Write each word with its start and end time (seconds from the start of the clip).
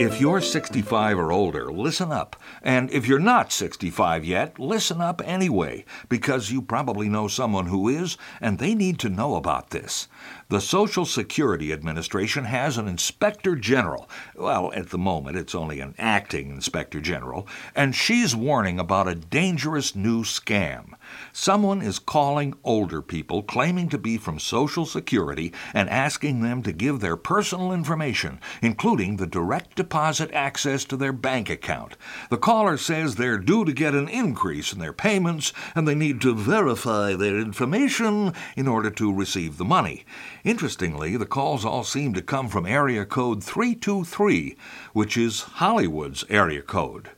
If 0.00 0.18
you're 0.18 0.40
65 0.40 1.18
or 1.18 1.30
older, 1.30 1.70
listen 1.70 2.10
up. 2.10 2.34
And 2.62 2.90
if 2.90 3.06
you're 3.06 3.18
not 3.18 3.52
65 3.52 4.24
yet, 4.24 4.58
listen 4.58 5.02
up 5.02 5.20
anyway, 5.22 5.84
because 6.08 6.50
you 6.50 6.62
probably 6.62 7.10
know 7.10 7.28
someone 7.28 7.66
who 7.66 7.86
is, 7.86 8.16
and 8.40 8.58
they 8.58 8.74
need 8.74 8.98
to 9.00 9.10
know 9.10 9.34
about 9.34 9.68
this. 9.70 10.08
The 10.48 10.60
Social 10.60 11.04
Security 11.04 11.70
Administration 11.70 12.44
has 12.44 12.78
an 12.78 12.88
Inspector 12.88 13.54
General. 13.56 14.08
Well, 14.34 14.72
at 14.74 14.88
the 14.88 14.98
moment, 14.98 15.36
it's 15.36 15.54
only 15.54 15.80
an 15.80 15.94
acting 15.98 16.50
Inspector 16.50 16.98
General, 17.02 17.46
and 17.76 17.94
she's 17.94 18.34
warning 18.34 18.80
about 18.80 19.06
a 19.06 19.14
dangerous 19.14 19.94
new 19.94 20.22
scam. 20.24 20.94
Someone 21.32 21.82
is 21.82 21.98
calling 21.98 22.54
older 22.64 23.02
people 23.02 23.42
claiming 23.42 23.88
to 23.90 23.98
be 23.98 24.16
from 24.16 24.38
Social 24.38 24.86
Security 24.86 25.52
and 25.74 25.90
asking 25.90 26.40
them 26.40 26.62
to 26.62 26.72
give 26.72 27.00
their 27.00 27.16
personal 27.16 27.72
information, 27.72 28.40
including 28.62 29.18
the 29.18 29.26
direct 29.26 29.76
deposit 29.90 30.30
access 30.32 30.84
to 30.84 30.96
their 30.96 31.12
bank 31.12 31.50
account. 31.50 31.96
The 32.28 32.36
caller 32.36 32.76
says 32.76 33.16
they're 33.16 33.38
due 33.38 33.64
to 33.64 33.72
get 33.72 33.92
an 33.92 34.08
increase 34.08 34.72
in 34.72 34.78
their 34.78 34.92
payments 34.92 35.52
and 35.74 35.86
they 35.86 35.96
need 35.96 36.20
to 36.20 36.32
verify 36.32 37.16
their 37.16 37.40
information 37.40 38.32
in 38.56 38.68
order 38.68 38.90
to 38.90 39.12
receive 39.12 39.56
the 39.56 39.64
money. 39.64 40.04
Interestingly, 40.44 41.16
the 41.16 41.26
calls 41.26 41.64
all 41.64 41.82
seem 41.82 42.14
to 42.14 42.22
come 42.22 42.48
from 42.48 42.66
area 42.66 43.04
code 43.04 43.42
323, 43.42 44.56
which 44.92 45.16
is 45.16 45.42
Hollywood's 45.58 46.24
area 46.30 46.62
code. 46.62 47.10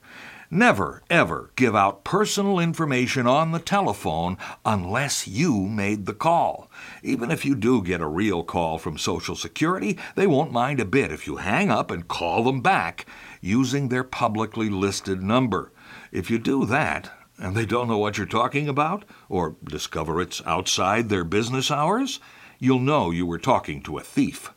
Never, 0.54 1.02
ever 1.08 1.50
give 1.56 1.74
out 1.74 2.04
personal 2.04 2.58
information 2.58 3.26
on 3.26 3.52
the 3.52 3.58
telephone 3.58 4.36
unless 4.66 5.26
you 5.26 5.62
made 5.62 6.04
the 6.04 6.12
call. 6.12 6.70
Even 7.02 7.30
if 7.30 7.46
you 7.46 7.54
do 7.54 7.82
get 7.82 8.02
a 8.02 8.06
real 8.06 8.44
call 8.44 8.76
from 8.76 8.98
Social 8.98 9.34
Security, 9.34 9.98
they 10.14 10.26
won't 10.26 10.52
mind 10.52 10.78
a 10.78 10.84
bit 10.84 11.10
if 11.10 11.26
you 11.26 11.36
hang 11.36 11.70
up 11.70 11.90
and 11.90 12.06
call 12.06 12.44
them 12.44 12.60
back 12.60 13.06
using 13.40 13.88
their 13.88 14.04
publicly 14.04 14.68
listed 14.68 15.22
number. 15.22 15.72
If 16.12 16.30
you 16.30 16.38
do 16.38 16.66
that, 16.66 17.10
and 17.38 17.56
they 17.56 17.64
don't 17.64 17.88
know 17.88 17.96
what 17.96 18.18
you're 18.18 18.26
talking 18.26 18.68
about, 18.68 19.06
or 19.30 19.56
discover 19.64 20.20
it's 20.20 20.42
outside 20.44 21.08
their 21.08 21.24
business 21.24 21.70
hours, 21.70 22.20
you'll 22.58 22.78
know 22.78 23.10
you 23.10 23.24
were 23.24 23.38
talking 23.38 23.80
to 23.84 23.96
a 23.96 24.02
thief. 24.02 24.52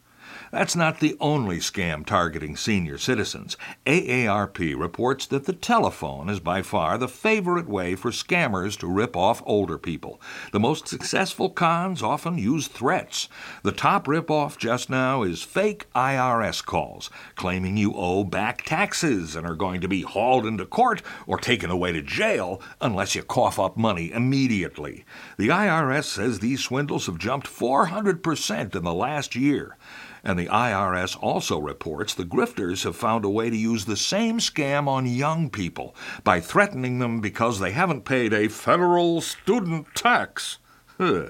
That's 0.51 0.75
not 0.75 0.99
the 0.99 1.17
only 1.19 1.57
scam 1.57 2.05
targeting 2.05 2.55
senior 2.55 2.97
citizens. 2.97 3.57
AARP 3.85 4.79
reports 4.79 5.25
that 5.27 5.45
the 5.45 5.53
telephone 5.53 6.29
is 6.29 6.39
by 6.39 6.61
far 6.61 6.97
the 6.97 7.07
favorite 7.07 7.67
way 7.67 7.95
for 7.95 8.11
scammers 8.11 8.77
to 8.79 8.87
rip 8.87 9.15
off 9.15 9.41
older 9.45 9.77
people. 9.77 10.21
The 10.51 10.59
most 10.59 10.87
successful 10.87 11.49
cons 11.49 12.03
often 12.03 12.37
use 12.37 12.67
threats. 12.67 13.27
The 13.63 13.71
top 13.71 14.05
ripoff 14.05 14.57
just 14.57 14.89
now 14.89 15.23
is 15.23 15.41
fake 15.41 15.87
IRS 15.93 16.63
calls, 16.63 17.09
claiming 17.35 17.77
you 17.77 17.93
owe 17.95 18.23
back 18.23 18.63
taxes 18.63 19.35
and 19.35 19.45
are 19.45 19.55
going 19.55 19.81
to 19.81 19.87
be 19.87 20.01
hauled 20.01 20.45
into 20.45 20.65
court 20.65 21.01
or 21.25 21.37
taken 21.37 21.69
away 21.69 21.91
to 21.91 22.01
jail 22.01 22.61
unless 22.81 23.15
you 23.15 23.23
cough 23.23 23.59
up 23.59 23.77
money 23.77 24.11
immediately. 24.11 25.05
The 25.37 25.49
IRS 25.49 26.05
says 26.05 26.39
these 26.39 26.63
swindles 26.63 27.07
have 27.07 27.17
jumped 27.17 27.47
400% 27.47 28.75
in 28.75 28.83
the 28.83 28.93
last 28.93 29.35
year. 29.35 29.77
And 30.25 30.39
the 30.39 30.47
IRS 30.47 31.15
also 31.21 31.59
reports 31.59 32.15
the 32.15 32.25
grifters 32.25 32.83
have 32.83 32.95
found 32.95 33.23
a 33.23 33.29
way 33.29 33.51
to 33.51 33.55
use 33.55 33.85
the 33.85 33.95
same 33.95 34.39
scam 34.39 34.87
on 34.87 35.05
young 35.05 35.51
people 35.51 35.95
by 36.23 36.39
threatening 36.39 36.97
them 36.97 37.21
because 37.21 37.59
they 37.59 37.71
haven't 37.71 38.05
paid 38.05 38.33
a 38.33 38.47
federal 38.47 39.21
student 39.21 39.85
tax. 39.93 40.57
Huh. 40.97 41.27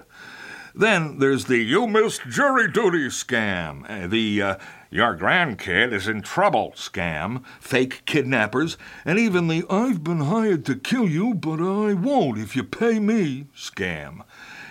Then 0.78 1.20
there's 1.20 1.46
the 1.46 1.60
you 1.60 1.88
missed 1.88 2.28
jury 2.28 2.70
duty 2.70 3.08
scam, 3.08 3.90
uh, 3.90 4.08
the 4.08 4.42
uh, 4.42 4.56
your 4.92 5.16
grandkid 5.16 5.94
is 5.94 6.06
in 6.06 6.22
trouble 6.22 6.74
scam, 6.76 7.46
fake 7.62 8.04
kidnappers, 8.06 8.78
and 9.06 9.18
even 9.18 9.48
the 9.48 9.64
I've 9.70 10.04
been 10.04 10.20
hired 10.20 10.66
to 10.66 10.76
kill 10.76 11.08
you, 11.08 11.34
but 11.34 11.62
I 11.62 11.94
won't 11.94 12.38
if 12.38 12.58
you 12.58 12.64
pay 12.66 13.00
me 13.00 13.46
scam. 13.56 14.26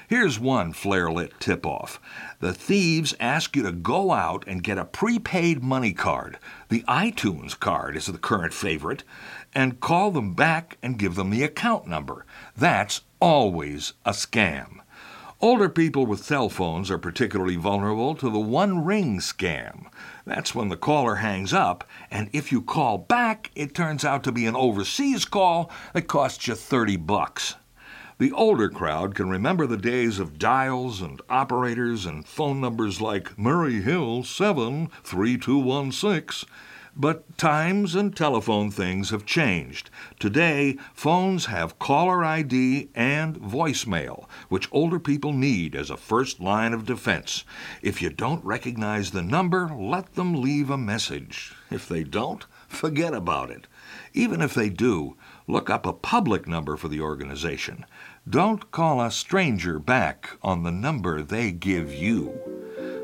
Here's 0.06 0.38
one 0.38 0.74
flare 0.74 1.10
lit 1.10 1.40
tip 1.40 1.64
off. 1.64 1.98
The 2.38 2.52
thieves 2.52 3.14
ask 3.18 3.56
you 3.56 3.62
to 3.62 3.72
go 3.72 4.12
out 4.12 4.44
and 4.46 4.62
get 4.62 4.76
a 4.76 4.84
prepaid 4.84 5.62
money 5.62 5.94
card. 5.94 6.38
The 6.68 6.82
iTunes 6.82 7.58
card 7.58 7.96
is 7.96 8.04
the 8.04 8.18
current 8.18 8.52
favorite, 8.52 9.04
and 9.54 9.80
call 9.80 10.10
them 10.10 10.34
back 10.34 10.76
and 10.82 10.98
give 10.98 11.14
them 11.14 11.30
the 11.30 11.44
account 11.44 11.86
number. 11.86 12.26
That's 12.54 13.00
always 13.20 13.94
a 14.04 14.10
scam. 14.10 14.80
Older 15.44 15.68
people 15.68 16.06
with 16.06 16.24
cell 16.24 16.48
phones 16.48 16.90
are 16.90 16.96
particularly 16.96 17.56
vulnerable 17.56 18.14
to 18.14 18.30
the 18.30 18.38
one 18.38 18.82
ring 18.82 19.18
scam. 19.18 19.88
That's 20.24 20.54
when 20.54 20.70
the 20.70 20.76
caller 20.78 21.16
hangs 21.16 21.52
up, 21.52 21.86
and 22.10 22.30
if 22.32 22.50
you 22.50 22.62
call 22.62 22.96
back, 22.96 23.50
it 23.54 23.74
turns 23.74 24.06
out 24.06 24.24
to 24.24 24.32
be 24.32 24.46
an 24.46 24.56
overseas 24.56 25.26
call 25.26 25.70
that 25.92 26.08
costs 26.08 26.48
you 26.48 26.54
30 26.54 26.96
bucks. 26.96 27.56
The 28.16 28.32
older 28.32 28.70
crowd 28.70 29.14
can 29.14 29.28
remember 29.28 29.66
the 29.66 29.76
days 29.76 30.18
of 30.18 30.38
dials 30.38 31.02
and 31.02 31.20
operators 31.28 32.06
and 32.06 32.26
phone 32.26 32.62
numbers 32.62 33.02
like 33.02 33.38
Murray 33.38 33.82
Hill 33.82 34.24
73216. 34.24 36.48
But 36.96 37.36
times 37.36 37.96
and 37.96 38.14
telephone 38.14 38.70
things 38.70 39.10
have 39.10 39.26
changed. 39.26 39.90
Today, 40.20 40.76
phones 40.94 41.46
have 41.46 41.80
caller 41.80 42.24
ID 42.24 42.88
and 42.94 43.36
voicemail, 43.36 44.28
which 44.48 44.68
older 44.70 45.00
people 45.00 45.32
need 45.32 45.74
as 45.74 45.90
a 45.90 45.96
first 45.96 46.38
line 46.38 46.72
of 46.72 46.86
defense. 46.86 47.44
If 47.82 48.00
you 48.00 48.10
don't 48.10 48.44
recognize 48.44 49.10
the 49.10 49.22
number, 49.22 49.68
let 49.74 50.14
them 50.14 50.40
leave 50.40 50.70
a 50.70 50.78
message. 50.78 51.52
If 51.68 51.88
they 51.88 52.04
don't, 52.04 52.46
forget 52.68 53.12
about 53.12 53.50
it. 53.50 53.66
Even 54.12 54.40
if 54.40 54.54
they 54.54 54.68
do, 54.68 55.16
look 55.48 55.68
up 55.68 55.86
a 55.86 55.92
public 55.92 56.46
number 56.46 56.76
for 56.76 56.86
the 56.86 57.00
organization. 57.00 57.84
Don't 58.28 58.70
call 58.70 59.00
a 59.00 59.10
stranger 59.10 59.80
back 59.80 60.30
on 60.42 60.62
the 60.62 60.70
number 60.70 61.22
they 61.22 61.50
give 61.50 61.92
you. 61.92 62.53